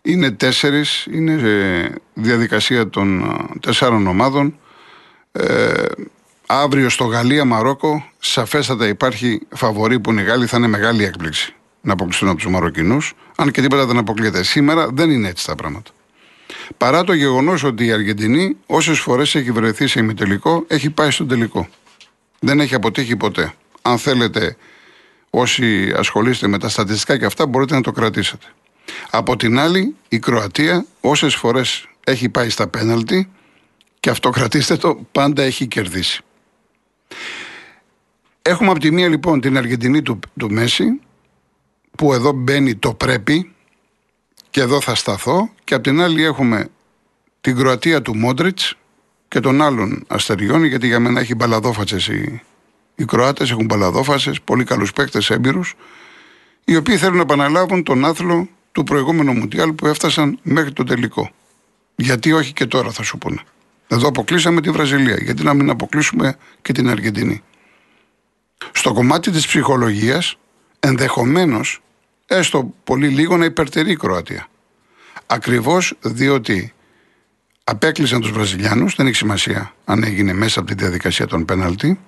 Είναι 0.01 0.31
τέσσερις, 0.31 1.07
είναι 1.11 1.39
διαδικασία 2.13 2.89
των 2.89 3.23
ε, 3.23 3.59
τεσσάρων 3.59 4.07
ομάδων. 4.07 4.59
Ε, 5.31 5.85
αύριο 6.47 6.89
στο 6.89 7.03
Γαλλία-Μαρόκο, 7.03 8.05
σαφέστατα 8.19 8.87
υπάρχει 8.87 9.41
φαβορή 9.55 9.99
που 9.99 10.11
είναι 10.11 10.21
οι 10.21 10.25
Γάλλοι, 10.25 10.45
θα 10.45 10.57
είναι 10.57 10.67
μεγάλη 10.67 11.03
έκπληξη 11.03 11.55
να 11.81 11.93
αποκλειστούν 11.93 12.29
από 12.29 12.37
τους 12.37 12.47
Μαροκινούς. 12.47 13.13
Αν 13.35 13.51
και 13.51 13.61
τίποτα 13.61 13.85
δεν 13.85 13.97
αποκλείεται. 13.97 14.43
Σήμερα 14.43 14.87
δεν 14.93 15.09
είναι 15.09 15.27
έτσι 15.27 15.45
τα 15.45 15.55
πράγματα. 15.55 15.91
Παρά 16.77 17.03
το 17.03 17.13
γεγονός 17.13 17.63
ότι 17.63 17.85
η 17.85 17.91
Αργεντινή, 17.91 18.57
όσες 18.65 18.99
φορές 18.99 19.35
έχει 19.35 19.51
βρεθεί 19.51 19.87
σε 19.87 19.99
ημιτελικό, 19.99 20.65
έχει 20.67 20.89
πάει 20.89 21.11
στον 21.11 21.27
τελικό. 21.27 21.67
Δεν 22.39 22.59
έχει 22.59 22.75
αποτύχει 22.75 23.15
ποτέ. 23.15 23.53
Αν 23.81 23.97
θέλετε, 23.97 24.55
όσοι 25.29 25.93
ασχολείστε 25.95 26.47
με 26.47 26.57
τα 26.59 26.69
στατιστικά 26.69 27.17
και 27.17 27.25
αυτά, 27.25 27.47
μπορείτε 27.47 27.75
να 27.75 27.81
το 27.81 27.91
κρατήσετε. 27.91 28.45
Από 29.09 29.35
την 29.35 29.59
άλλη, 29.59 29.95
η 30.07 30.19
Κροατία, 30.19 30.85
όσες 31.01 31.35
φορές 31.35 31.87
έχει 32.03 32.29
πάει 32.29 32.49
στα 32.49 32.67
πέναλτι, 32.67 33.29
και 33.99 34.09
αυτό 34.09 34.29
κρατήστε 34.29 34.75
το, 34.75 34.99
πάντα 35.11 35.43
έχει 35.43 35.67
κερδίσει. 35.67 36.21
Έχουμε 38.41 38.69
από 38.69 38.79
τη 38.79 38.91
μία 38.91 39.07
λοιπόν 39.07 39.41
την 39.41 39.57
Αργεντινή 39.57 40.01
του, 40.01 40.19
του 40.39 40.51
Μέση, 40.51 40.99
που 41.97 42.13
εδώ 42.13 42.31
μπαίνει 42.31 42.75
το 42.75 42.93
πρέπει, 42.93 43.53
και 44.53 44.61
εδώ 44.61 44.81
θα 44.81 44.95
σταθώ. 44.95 45.49
Και 45.63 45.73
απ' 45.73 45.83
την 45.83 46.01
άλλη 46.01 46.23
έχουμε 46.23 46.67
την 47.41 47.55
Κροατία 47.55 48.01
του 48.01 48.15
Μόντριτς 48.15 48.75
και 49.27 49.39
των 49.39 49.61
άλλων 49.61 50.03
αστεριών, 50.07 50.63
γιατί 50.63 50.87
για 50.87 50.99
μένα 50.99 51.19
έχει 51.19 51.35
μπαλαδόφατσες 51.35 52.07
οι, 52.07 52.41
οι 52.95 53.05
Κροάτες, 53.05 53.51
έχουν 53.51 53.65
μπαλαδόφατσες, 53.65 54.41
πολύ 54.41 54.63
καλούς 54.63 54.93
παίκτες 54.93 55.29
έμπειρους, 55.29 55.73
οι 56.65 56.75
οποίοι 56.75 56.97
θέλουν 56.97 57.15
να 57.15 57.21
επαναλάβουν 57.21 57.83
τον 57.83 58.05
άθλο 58.05 58.47
του 58.71 58.83
προηγούμενου 58.83 59.33
Μουντιάλ 59.33 59.73
που 59.73 59.87
έφτασαν 59.87 60.39
μέχρι 60.41 60.71
το 60.71 60.83
τελικό. 60.83 61.29
Γιατί 61.95 62.31
όχι 62.31 62.53
και 62.53 62.65
τώρα, 62.65 62.91
θα 62.91 63.03
σου 63.03 63.17
πούνε. 63.17 63.41
Εδώ 63.87 64.07
αποκλείσαμε 64.07 64.61
τη 64.61 64.69
Βραζιλία. 64.69 65.15
Γιατί 65.15 65.43
να 65.43 65.53
μην 65.53 65.69
αποκλείσουμε 65.69 66.37
και 66.61 66.73
την 66.73 66.89
Αργεντινή; 66.89 67.43
Στο 68.71 68.93
κομμάτι 68.93 69.31
της 69.31 69.47
ψυχολογίας, 69.47 70.35
ενδεχομένως 70.79 71.81
έστω 72.27 72.73
πολύ 72.83 73.07
λίγο 73.07 73.37
να 73.37 73.45
υπερτερεί 73.45 73.91
η 73.91 73.95
Κροατία. 73.95 74.47
Ακριβώς 75.25 75.97
διότι 76.01 76.73
απέκλεισαν 77.63 78.21
τους 78.21 78.31
Βραζιλιάνους, 78.31 78.95
δεν 78.95 79.07
έχει 79.07 79.15
σημασία 79.15 79.73
αν 79.85 80.03
έγινε 80.03 80.33
μέσα 80.33 80.59
από 80.59 80.69
τη 80.69 80.75
διαδικασία 80.75 81.27
των 81.27 81.45
πέναλτι, 81.45 81.99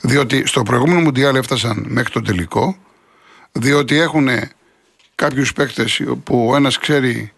διότι 0.00 0.46
στο 0.46 0.62
προηγούμενο 0.62 1.00
Μουντιάλ 1.00 1.36
έφτασαν 1.36 1.84
μέχρι 1.88 2.12
το 2.12 2.20
τελικό, 2.20 2.76
διότι 3.52 3.98
έχουν 3.98 4.28
κάποιους 5.14 5.52
παίκτες 5.52 6.02
που 6.24 6.48
ο 6.50 6.56
ένας 6.56 6.78
ξέρει 6.78 7.32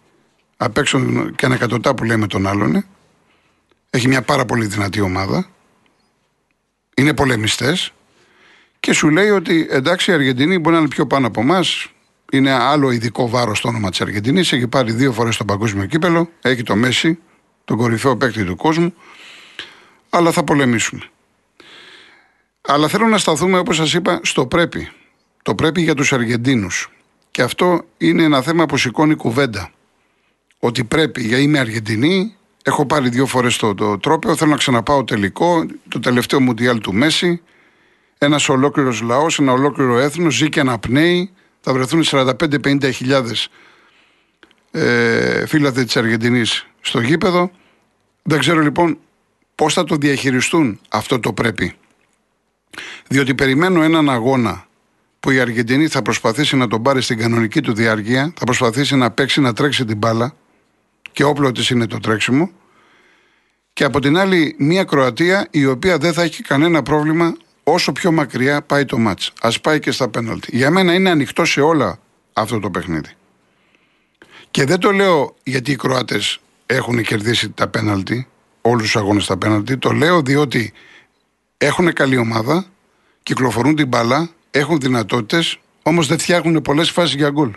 απ' 0.57 0.77
έξω 0.77 1.29
και 1.35 1.45
ανακατοτά 1.45 1.95
που 1.95 2.03
λέμε 2.03 2.27
τον 2.27 2.47
άλλον. 2.47 2.85
Έχει 3.89 4.07
μια 4.07 4.21
πάρα 4.21 4.45
πολύ 4.45 4.65
δυνατή 4.65 5.01
ομάδα. 5.01 5.47
Είναι 6.95 7.13
πολεμιστές. 7.13 7.91
Και 8.79 8.93
σου 8.93 9.09
λέει 9.09 9.29
ότι 9.29 9.67
εντάξει 9.69 10.11
η 10.11 10.13
Αργεντινή 10.13 10.59
μπορεί 10.59 10.75
να 10.75 10.81
είναι 10.81 10.89
πιο 10.89 11.07
πάνω 11.07 11.27
από 11.27 11.41
εμάς, 11.41 11.91
είναι 12.31 12.51
άλλο 12.51 12.91
ειδικό 12.91 13.29
βάρος 13.29 13.57
στο 13.57 13.67
όνομα 13.67 13.89
της 13.89 14.01
Αργεντινής. 14.01 14.51
Έχει 14.51 14.67
πάρει 14.67 14.91
δύο 14.91 15.11
φορές 15.11 15.37
το 15.37 15.45
παγκόσμιο 15.45 15.85
κύπελο. 15.85 16.29
Έχει 16.41 16.63
το 16.63 16.75
Μέση, 16.75 17.19
τον 17.65 17.77
κορυφαίο 17.77 18.17
παίκτη 18.17 18.43
του 18.43 18.55
κόσμου. 18.55 18.93
Αλλά 20.09 20.31
θα 20.31 20.43
πολεμήσουμε. 20.43 21.01
Αλλά 22.61 22.87
θέλω 22.87 23.07
να 23.07 23.17
σταθούμε, 23.17 23.57
όπως 23.57 23.75
σας 23.75 23.93
είπα, 23.93 24.19
στο 24.23 24.45
πρέπει. 24.45 24.91
Το 25.43 25.55
πρέπει 25.55 25.81
για 25.81 25.95
τους 25.95 26.13
Αργεντίνους. 26.13 26.91
Και 27.31 27.41
αυτό 27.41 27.81
είναι 27.97 28.23
ένα 28.23 28.41
θέμα 28.41 28.65
που 28.65 28.77
σηκώνει 28.77 29.15
κουβέντα. 29.15 29.71
Ότι 30.59 30.83
πρέπει, 30.83 31.21
για 31.21 31.37
είμαι 31.39 31.59
Αργεντινή, 31.59 32.35
έχω 32.63 32.85
πάρει 32.85 33.09
δύο 33.09 33.25
φορές 33.25 33.57
το, 33.57 33.73
το 33.73 33.97
τρόπαιο, 33.97 34.35
θέλω 34.35 34.51
να 34.51 34.57
ξαναπάω 34.57 35.03
τελικό, 35.03 35.65
το 35.87 35.99
τελευταίο 35.99 36.41
Μουντιάλ 36.41 36.79
του 36.79 36.93
Μέση. 36.93 37.41
Ένας 38.17 38.49
ολόκληρος 38.49 39.01
λαός, 39.01 39.39
ένα 39.39 39.51
ολόκληρο 39.51 39.97
έθνος 39.97 40.35
ζει 40.35 40.49
και 40.49 40.59
αναπνέει 40.59 41.31
θα 41.67 41.73
βρεθούν 41.73 42.03
45-50 42.05 42.93
χιλιάδες 42.93 43.49
ε, 44.71 45.45
φίλαθλοι 45.45 45.85
της 45.85 45.97
Αργεντινής 45.97 46.67
στο 46.81 46.99
γήπεδο. 46.99 47.51
Δεν 48.23 48.39
ξέρω 48.39 48.59
λοιπόν 48.59 48.97
πώς 49.55 49.73
θα 49.73 49.83
το 49.83 49.95
διαχειριστούν 49.95 50.79
αυτό 50.89 51.19
το 51.19 51.33
πρέπει. 51.33 51.73
Διότι 53.07 53.35
περιμένω 53.35 53.81
έναν 53.81 54.09
αγώνα 54.09 54.67
που 55.19 55.31
η 55.31 55.39
Αργεντινή 55.39 55.87
θα 55.87 56.01
προσπαθήσει 56.01 56.55
να 56.55 56.67
τον 56.67 56.81
πάρει 56.81 57.01
στην 57.01 57.17
κανονική 57.17 57.61
του 57.61 57.73
διάρκεια, 57.73 58.33
θα 58.37 58.45
προσπαθήσει 58.45 58.95
να 58.95 59.11
παίξει, 59.11 59.41
να 59.41 59.53
τρέξει 59.53 59.85
την 59.85 59.97
μπάλα 59.97 60.35
και 61.11 61.23
όπλο 61.23 61.51
της 61.51 61.69
είναι 61.69 61.87
το 61.87 61.99
τρέξιμο. 61.99 62.51
Και 63.73 63.83
από 63.83 63.99
την 63.99 64.17
άλλη 64.17 64.55
μια 64.57 64.83
Κροατία 64.83 65.47
η 65.51 65.65
οποία 65.65 65.97
δεν 65.97 66.13
θα 66.13 66.21
έχει 66.21 66.43
κανένα 66.43 66.83
πρόβλημα 66.83 67.35
όσο 67.69 67.91
πιο 67.91 68.11
μακριά 68.11 68.61
πάει 68.61 68.85
το 68.85 68.97
μάτς. 68.97 69.33
Ας 69.41 69.61
πάει 69.61 69.79
και 69.79 69.91
στα 69.91 70.09
πέναλτι. 70.09 70.55
Για 70.55 70.71
μένα 70.71 70.93
είναι 70.93 71.09
ανοιχτό 71.09 71.45
σε 71.45 71.61
όλα 71.61 71.99
αυτό 72.33 72.59
το 72.59 72.69
παιχνίδι. 72.69 73.11
Και 74.51 74.65
δεν 74.65 74.79
το 74.79 74.91
λέω 74.91 75.35
γιατί 75.43 75.71
οι 75.71 75.75
Κροάτες 75.75 76.39
έχουν 76.65 77.03
κερδίσει 77.03 77.49
τα 77.49 77.67
πέναλτι. 77.67 78.27
όλους 78.61 78.83
τους 78.83 78.95
αγώνες 78.95 79.23
στα 79.23 79.37
πέναντι. 79.37 79.75
Το 79.75 79.91
λέω 79.91 80.21
διότι 80.21 80.73
έχουν 81.57 81.93
καλή 81.93 82.17
ομάδα, 82.17 82.65
κυκλοφορούν 83.23 83.75
την 83.75 83.87
μπάλα, 83.87 84.29
έχουν 84.51 84.79
δυνατότητες, 84.79 85.59
όμως 85.83 86.07
δεν 86.07 86.19
φτιάχνουν 86.19 86.61
πολλές 86.61 86.91
φάσεις 86.91 87.15
για 87.15 87.29
γκολ. 87.29 87.55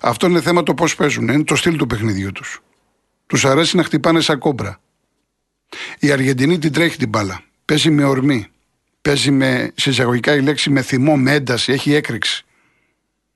Αυτό 0.00 0.26
είναι 0.26 0.40
θέμα 0.40 0.62
το 0.62 0.74
πώς 0.74 0.96
παίζουν. 0.96 1.28
Είναι 1.28 1.44
το 1.44 1.56
στυλ 1.56 1.76
του 1.76 1.86
παιχνιδιού 1.86 2.32
τους. 2.32 2.62
Τους 3.26 3.44
αρέσει 3.44 3.76
να 3.76 3.82
χτυπάνε 3.82 4.20
σαν 4.20 4.38
κόμπρα. 4.38 4.80
Η 5.98 6.10
Αργεντινή 6.10 6.58
την 6.58 6.72
τρέχει 6.72 6.96
την 6.96 7.08
μπάλα. 7.08 7.42
Παίζει 7.70 7.90
με 7.90 8.04
ορμή. 8.04 8.46
Παίζει 9.02 9.30
με, 9.30 9.72
συσσαγωγικά 9.74 10.34
η 10.34 10.40
λέξη, 10.40 10.70
με 10.70 10.82
θυμό, 10.82 11.16
με 11.16 11.32
ένταση. 11.32 11.72
Έχει 11.72 11.94
έκρηξη. 11.94 12.44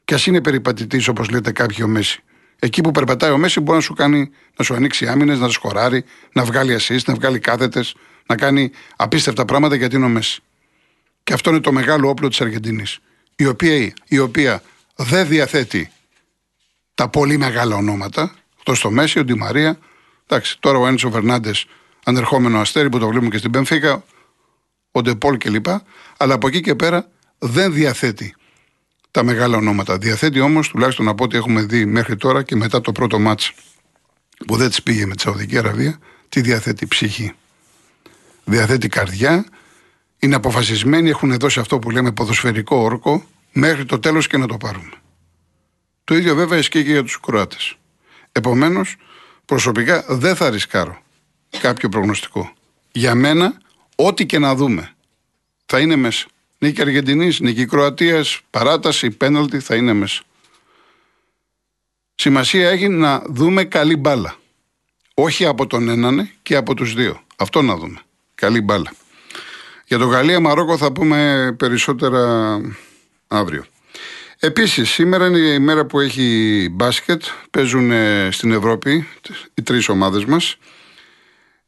Και 0.05 0.15
ας 0.15 0.27
είναι 0.27 0.41
περιπατητής, 0.41 1.09
όπως 1.09 1.31
λέτε 1.31 1.53
κάποιοι 1.53 1.79
ο 1.83 1.87
Μέση. 1.87 2.23
Εκεί 2.59 2.81
που 2.81 2.91
περπατάει 2.91 3.31
ο 3.31 3.39
Μέση 3.39 3.61
μπορεί 3.61 3.77
να 3.77 3.83
σου, 3.83 3.95
κάνει, 3.95 4.31
να 4.57 4.65
σου 4.65 4.75
ανοίξει 4.75 5.07
άμυνες, 5.07 5.39
να 5.39 5.49
σκοράρει, 5.49 6.05
να 6.33 6.45
βγάλει 6.45 6.77
assist, 6.81 7.03
να 7.07 7.15
βγάλει 7.15 7.39
κάθετες, 7.39 7.95
να 8.27 8.37
κάνει 8.37 8.71
απίστευτα 8.97 9.45
πράγματα 9.45 9.75
γιατί 9.75 9.97
είναι 9.97 10.05
ο 10.05 10.09
Μέση. 10.09 10.43
Και 11.25 11.33
αυτό 11.33 11.51
είναι 11.51 11.61
το 11.61 11.73
μεγάλο 11.73 12.09
όπλο 12.09 12.29
της 12.29 12.41
Αργεντινής. 12.41 12.99
Η 13.37 13.47
οποία, 13.47 13.93
η 14.09 14.19
οποία 14.19 14.63
δεν 14.97 15.29
διαθέτει 15.29 15.91
τα 16.95 17.09
πολύ 17.09 17.37
μεγάλα 17.37 17.77
ονόματα. 17.77 18.35
Αυτό 18.57 18.75
στο 18.75 18.91
Μέση, 18.91 19.19
ο 19.19 19.23
Ντι 19.23 19.35
Μαρία. 19.35 19.79
Εντάξει, 20.27 20.61
τώρα 20.61 20.79
ο 20.79 20.87
Έντσο 20.87 21.11
Φερνάντες, 21.11 21.67
ανερχόμενο 22.05 22.61
αστέρι 22.61 22.89
που 22.89 22.99
το 22.99 23.09
βλέπουμε 23.09 23.31
και 23.31 23.39
στην 23.39 23.51
Πενφύκα, 23.51 24.05
ο 24.97 25.03
Ντεπόλ 25.03 25.37
κλπ. 25.37 25.67
Αλλά 26.17 26.35
από 26.35 26.47
εκεί 26.47 26.61
και 26.61 26.75
πέρα 26.75 27.09
δεν 27.39 27.73
διαθέτει 27.73 28.35
τα 29.11 29.23
μεγάλα 29.23 29.57
ονόματα. 29.57 29.99
Διαθέτει 29.99 30.41
όμως, 30.41 30.69
τουλάχιστον 30.69 31.09
από 31.09 31.25
ό,τι 31.25 31.37
έχουμε 31.37 31.63
δει 31.63 31.85
μέχρι 31.85 32.17
τώρα 32.17 32.43
και 32.43 32.57
μετά 32.57 32.81
το 32.81 32.93
πρώτο 32.93 33.19
μάτς 33.19 33.53
που 34.47 34.57
δεν 34.57 34.69
της 34.69 34.83
πήγε 34.83 35.07
με 35.07 35.15
τη 35.15 35.21
Σαουδική 35.21 35.59
Αραβία, 35.59 35.99
τι 36.29 36.41
διαθέτει 36.41 36.87
ψυχή. 36.87 37.33
Διαθέτει 38.45 38.89
καρδιά, 38.89 39.45
είναι 40.19 40.35
αποφασισμένοι, 40.35 41.09
έχουν 41.09 41.37
δώσει 41.37 41.61
αυτό 41.61 41.79
που 41.79 41.91
λέμε 41.91 42.13
ποδοσφαιρικό 42.13 42.77
όρκο 42.77 43.25
μέχρι 43.53 43.85
το 43.85 43.99
τέλος 43.99 44.27
και 44.27 44.37
να 44.37 44.47
το 44.47 44.57
πάρουμε. 44.57 44.93
Το 46.05 46.15
ίδιο 46.15 46.35
βέβαια 46.35 46.59
ισχύει 46.59 46.85
και 46.85 46.91
για 46.91 47.03
τους 47.03 47.21
Κροάτες. 47.21 47.77
Επομένως, 48.33 48.97
προσωπικά 49.45 50.05
δεν 50.09 50.37
θα 50.37 50.51
ρισκάρω 50.51 51.03
κάποιο 51.61 51.89
προγνωστικό. 51.89 52.53
Για 52.93 53.15
μένα, 53.15 53.61
ό,τι 53.95 54.27
και 54.27 54.39
να 54.39 54.55
δούμε 54.55 54.95
θα 55.67 55.81
είναι 55.81 55.97
μέσα. 55.97 56.27
Νίκη 56.59 56.81
Αργεντινής, 56.81 57.41
νίκη 57.41 57.67
Κροατίας, 57.67 58.41
παράταση, 58.51 59.11
πέναλτι 59.11 59.59
θα 59.59 59.75
είναι 59.75 59.93
μέσα. 59.93 60.23
Σημασία 62.15 62.71
έχει 62.71 62.89
να 62.89 63.23
δούμε 63.27 63.65
καλή 63.65 63.97
μπάλα. 63.97 64.37
Όχι 65.15 65.47
από 65.47 65.67
τον 65.67 65.89
έναν 65.89 66.31
και 66.43 66.57
από 66.57 66.75
τους 66.75 66.95
δύο. 66.95 67.23
Αυτό 67.37 67.63
να 67.63 67.77
δούμε. 67.77 68.01
Καλή 68.35 68.61
μπάλα. 68.61 68.93
Για 69.87 69.99
το 69.99 70.05
Γαλλία-Μαρόκο 70.07 70.77
θα 70.77 70.93
πούμε 70.93 71.49
περισσότερα 71.59 72.61
αύριο. 73.29 73.65
Επίσης, 74.39 74.91
σήμερα 74.91 75.27
είναι 75.27 75.39
η 75.39 75.59
μέρα 75.59 75.87
που 75.87 76.01
έχει 76.01 76.69
μπάσκετ. 76.73 77.23
Παίζουν 77.51 77.93
στην 78.31 78.53
Ευρώπη 78.53 79.07
οι 79.55 79.63
τρεις 79.63 79.89
ομάδες 79.89 80.25
μας. 80.25 80.57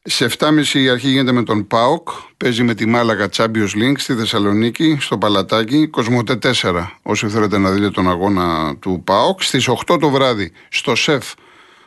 Σε 0.09 0.31
7.30 0.39 0.65
η 0.73 0.89
αρχή 0.89 1.09
γίνεται 1.09 1.33
με 1.33 1.43
τον 1.43 1.67
ΠΑΟΚ. 1.67 2.09
Παίζει 2.37 2.63
με 2.63 2.75
τη 2.75 2.87
Μάλαγα 2.87 3.29
Champions 3.37 3.75
League 3.75 3.95
στη 3.97 4.15
Θεσσαλονίκη, 4.15 4.97
στο 5.01 5.19
Παλατάκι. 5.19 5.87
Κοσμοτέ 5.87 6.39
4, 6.63 6.87
όσοι 7.03 7.29
θέλετε 7.29 7.59
να 7.59 7.71
δείτε 7.71 7.91
τον 7.91 8.11
αγώνα 8.11 8.77
του 8.77 9.03
ΠΑΟΚ. 9.05 9.43
Στις 9.43 9.69
8 9.69 9.99
το 10.01 10.11
βράδυ 10.11 10.53
στο 10.69 10.95
ΣΕΦ, 10.95 11.33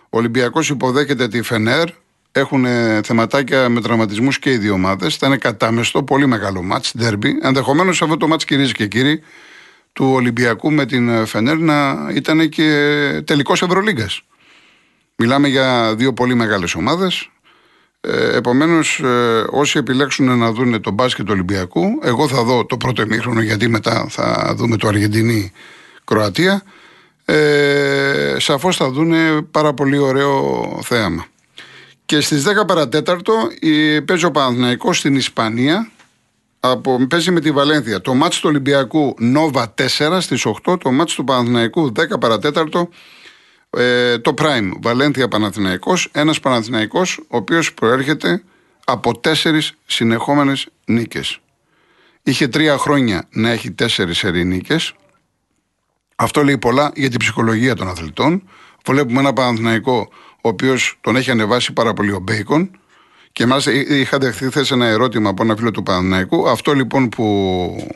ο 0.09 0.17
Ολυμπιακός 0.17 0.69
υποδέχεται 0.69 1.27
τη 1.27 1.41
Φενέρ. 1.41 1.89
Έχουν 2.31 2.65
θεματάκια 3.03 3.69
με 3.69 3.81
τραυματισμούς 3.81 4.39
και 4.39 4.51
οι 4.51 4.57
δύο 4.57 4.73
ομάδες. 4.73 5.15
Θα 5.15 5.27
είναι 5.27 5.37
κατάμεστο, 5.37 6.03
πολύ 6.03 6.27
μεγάλο 6.27 6.63
μάτς, 6.63 6.93
ντέρμπι. 6.97 7.39
Ενδεχομένως 7.41 8.01
αυτό 8.01 8.17
το 8.17 8.27
μάτς, 8.27 8.45
κυρίε 8.45 8.71
και 8.71 8.87
κύριοι, 8.87 9.21
του 9.93 10.11
Ολυμπιακού 10.13 10.71
με 10.71 10.85
την 10.85 11.25
Φενέρ 11.25 11.57
να 11.57 12.09
ήταν 12.13 12.49
και 12.49 12.71
τελικός 13.25 13.61
Ευρωλίγκας. 13.61 14.21
Μιλάμε 15.15 15.47
για 15.47 15.95
δύο 15.95 16.13
πολύ 16.13 16.35
μεγάλες 16.35 16.75
ομάδες. 16.75 17.29
Ε, 18.01 18.35
Επομένως, 18.35 18.99
ε, 18.99 19.45
όσοι 19.49 19.77
επιλέξουν 19.77 20.37
να 20.37 20.51
δουν 20.51 20.81
τον 20.81 20.93
μπάσκετ 20.93 21.25
του 21.25 21.31
Ολυμπιακού, 21.33 21.81
εγώ 22.03 22.27
θα 22.27 22.43
δω 22.43 22.65
το 22.65 22.77
πρώτο 22.77 23.01
εμίχρονο 23.01 23.41
γιατί 23.41 23.67
μετά 23.67 24.05
θα 24.09 24.53
δούμε 24.57 24.77
το 24.77 24.87
Αργεντινή-Κροατία. 24.87 26.63
Ε, 27.25 28.35
σαφώς 28.37 28.75
θα 28.75 28.89
δουν 28.91 29.13
πάρα 29.51 29.73
πολύ 29.73 29.97
ωραίο 29.97 30.79
θέαμα. 30.83 31.25
Και 32.05 32.21
στις 32.21 32.43
10 32.43 32.65
παρατέταρτο 32.67 33.33
παίζει 34.05 34.25
ο 34.25 34.31
Παναθηναϊκός 34.31 34.97
στην 34.97 35.15
Ισπανία 35.15 35.91
από, 36.59 37.07
παίζει 37.09 37.31
με 37.31 37.39
τη 37.39 37.51
Βαλένθια. 37.51 38.01
Το 38.01 38.13
μάτς 38.13 38.39
του 38.39 38.49
Ολυμπιακού 38.49 39.15
Νόβα 39.19 39.73
4 39.77 40.17
στις 40.19 40.45
8, 40.65 40.79
το 40.79 40.91
μάτς 40.91 41.13
του 41.13 41.23
Παναθηναϊκού 41.23 41.91
10 41.95 42.19
παρατέταρτο 42.19 42.89
ε, 43.69 44.17
το 44.17 44.33
Prime, 44.37 44.71
Βαλένθια 44.81 45.27
Παναθηναϊκός, 45.27 46.09
ένας 46.11 46.39
Παναθηναϊκός 46.39 47.17
ο 47.17 47.37
οποίος 47.37 47.73
προέρχεται 47.73 48.43
από 48.85 49.19
τέσσερις 49.19 49.73
συνεχόμενες 49.85 50.67
νίκες. 50.85 51.39
Είχε 52.23 52.47
τρία 52.47 52.77
χρόνια 52.77 53.27
να 53.31 53.49
έχει 53.49 53.71
τέσσερις 53.71 54.23
ερηνίκες. 54.23 54.93
Αυτό 56.15 56.43
λέει 56.43 56.57
πολλά 56.57 56.91
για 56.95 57.09
την 57.09 57.19
ψυχολογία 57.19 57.75
των 57.75 57.87
αθλητών. 57.87 58.49
Βλέπουμε 58.85 59.19
ένα 59.19 59.33
Παναθηναϊκό 59.33 60.09
ο 60.41 60.49
οποίος 60.49 60.97
τον 61.01 61.15
έχει 61.15 61.31
ανεβάσει 61.31 61.73
πάρα 61.73 61.93
πολύ 61.93 62.11
ο 62.11 62.19
Μπέικον. 62.19 62.71
Και 63.31 63.45
μάλιστα 63.45 63.71
είχα 63.71 64.17
δεχθεί 64.17 64.45
χθε 64.45 64.65
ένα 64.71 64.85
ερώτημα 64.85 65.29
από 65.29 65.43
ένα 65.43 65.55
φίλο 65.55 65.71
του 65.71 65.83
Παναθηναϊκού. 65.83 66.49
Αυτό 66.49 66.73
λοιπόν 66.73 67.09
που 67.09 67.87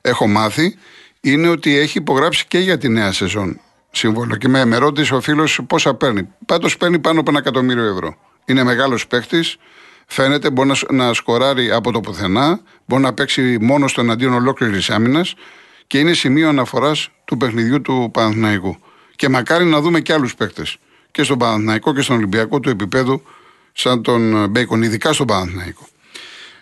έχω 0.00 0.26
μάθει 0.26 0.76
είναι 1.20 1.48
ότι 1.48 1.76
έχει 1.76 1.98
υπογράψει 1.98 2.46
και 2.46 2.58
για 2.58 2.78
τη 2.78 2.88
νέα 2.88 3.12
σεζόν 3.12 3.60
σύμβολο. 3.90 4.36
Και 4.36 4.48
με, 4.48 4.64
με 4.64 4.76
ρώτησε 4.76 5.14
ο 5.14 5.20
φίλος 5.20 5.60
πόσα 5.66 5.94
παίρνει. 5.94 6.28
Πάντως 6.46 6.76
παίρνει 6.76 6.98
πάνω 6.98 7.20
από 7.20 7.30
ένα 7.30 7.38
εκατομμύριο 7.38 7.84
ευρώ. 7.84 8.16
Είναι 8.44 8.64
μεγάλος 8.64 9.06
παίχτης. 9.06 9.56
Φαίνεται 10.06 10.50
μπορεί 10.50 10.68
να, 10.68 11.06
να 11.06 11.12
σκοράρει 11.12 11.70
από 11.70 11.92
το 11.92 12.00
πουθενά. 12.00 12.60
Μπορεί 12.86 13.02
να 13.02 13.12
παίξει 13.12 13.58
μόνο 13.60 13.88
στο 13.88 14.00
εναντίον 14.00 14.32
ολόκληρης 14.32 14.90
άμυνας. 14.90 15.34
Και 15.86 15.98
είναι 15.98 16.12
σημείο 16.12 16.48
αναφοράς 16.48 17.08
του 17.24 17.36
παιχνιδιού 17.36 17.80
του 17.80 18.10
Παναθηναϊκού. 18.12 18.78
Και 19.16 19.28
μακάρι 19.28 19.64
να 19.64 19.80
δούμε 19.80 20.00
και 20.00 20.12
άλλους 20.12 20.34
παίχτες. 20.34 20.76
Και 21.10 21.22
στον 21.22 21.38
Παναθηναϊκό 21.38 21.94
και 21.94 22.00
στον 22.00 22.16
Ολυμπιακό 22.16 22.60
του 22.60 22.68
επίπεδου, 22.68 23.22
σαν 23.72 24.02
τον 24.02 24.48
Μπέικον, 24.50 24.82
ειδικά 24.82 25.12
στον 25.12 25.26
Παναθηναϊκό. 25.26 25.86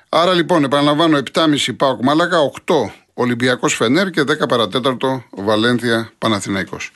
Άρα 0.08 0.34
λοιπόν, 0.34 0.64
επαναλαμβάνω, 0.64 1.18
7,5 1.32 1.76
Πάοκ 1.76 2.02
Μάλακα, 2.02 2.38
8 2.40 2.74
Ολυμπιακός 3.14 3.74
Φενέρ 3.74 4.10
και 4.10 4.22
10 4.22 4.48
παρατέταρτο 4.48 5.24
Βαλένθια 5.30 6.12
Παναθηναϊκός. 6.18 6.92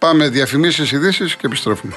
Πάμε 0.00 0.28
διαφημίσεις, 0.28 0.92
ειδήσεις 0.92 1.36
και 1.36 1.46
επιστρέφουμε. 1.46 1.92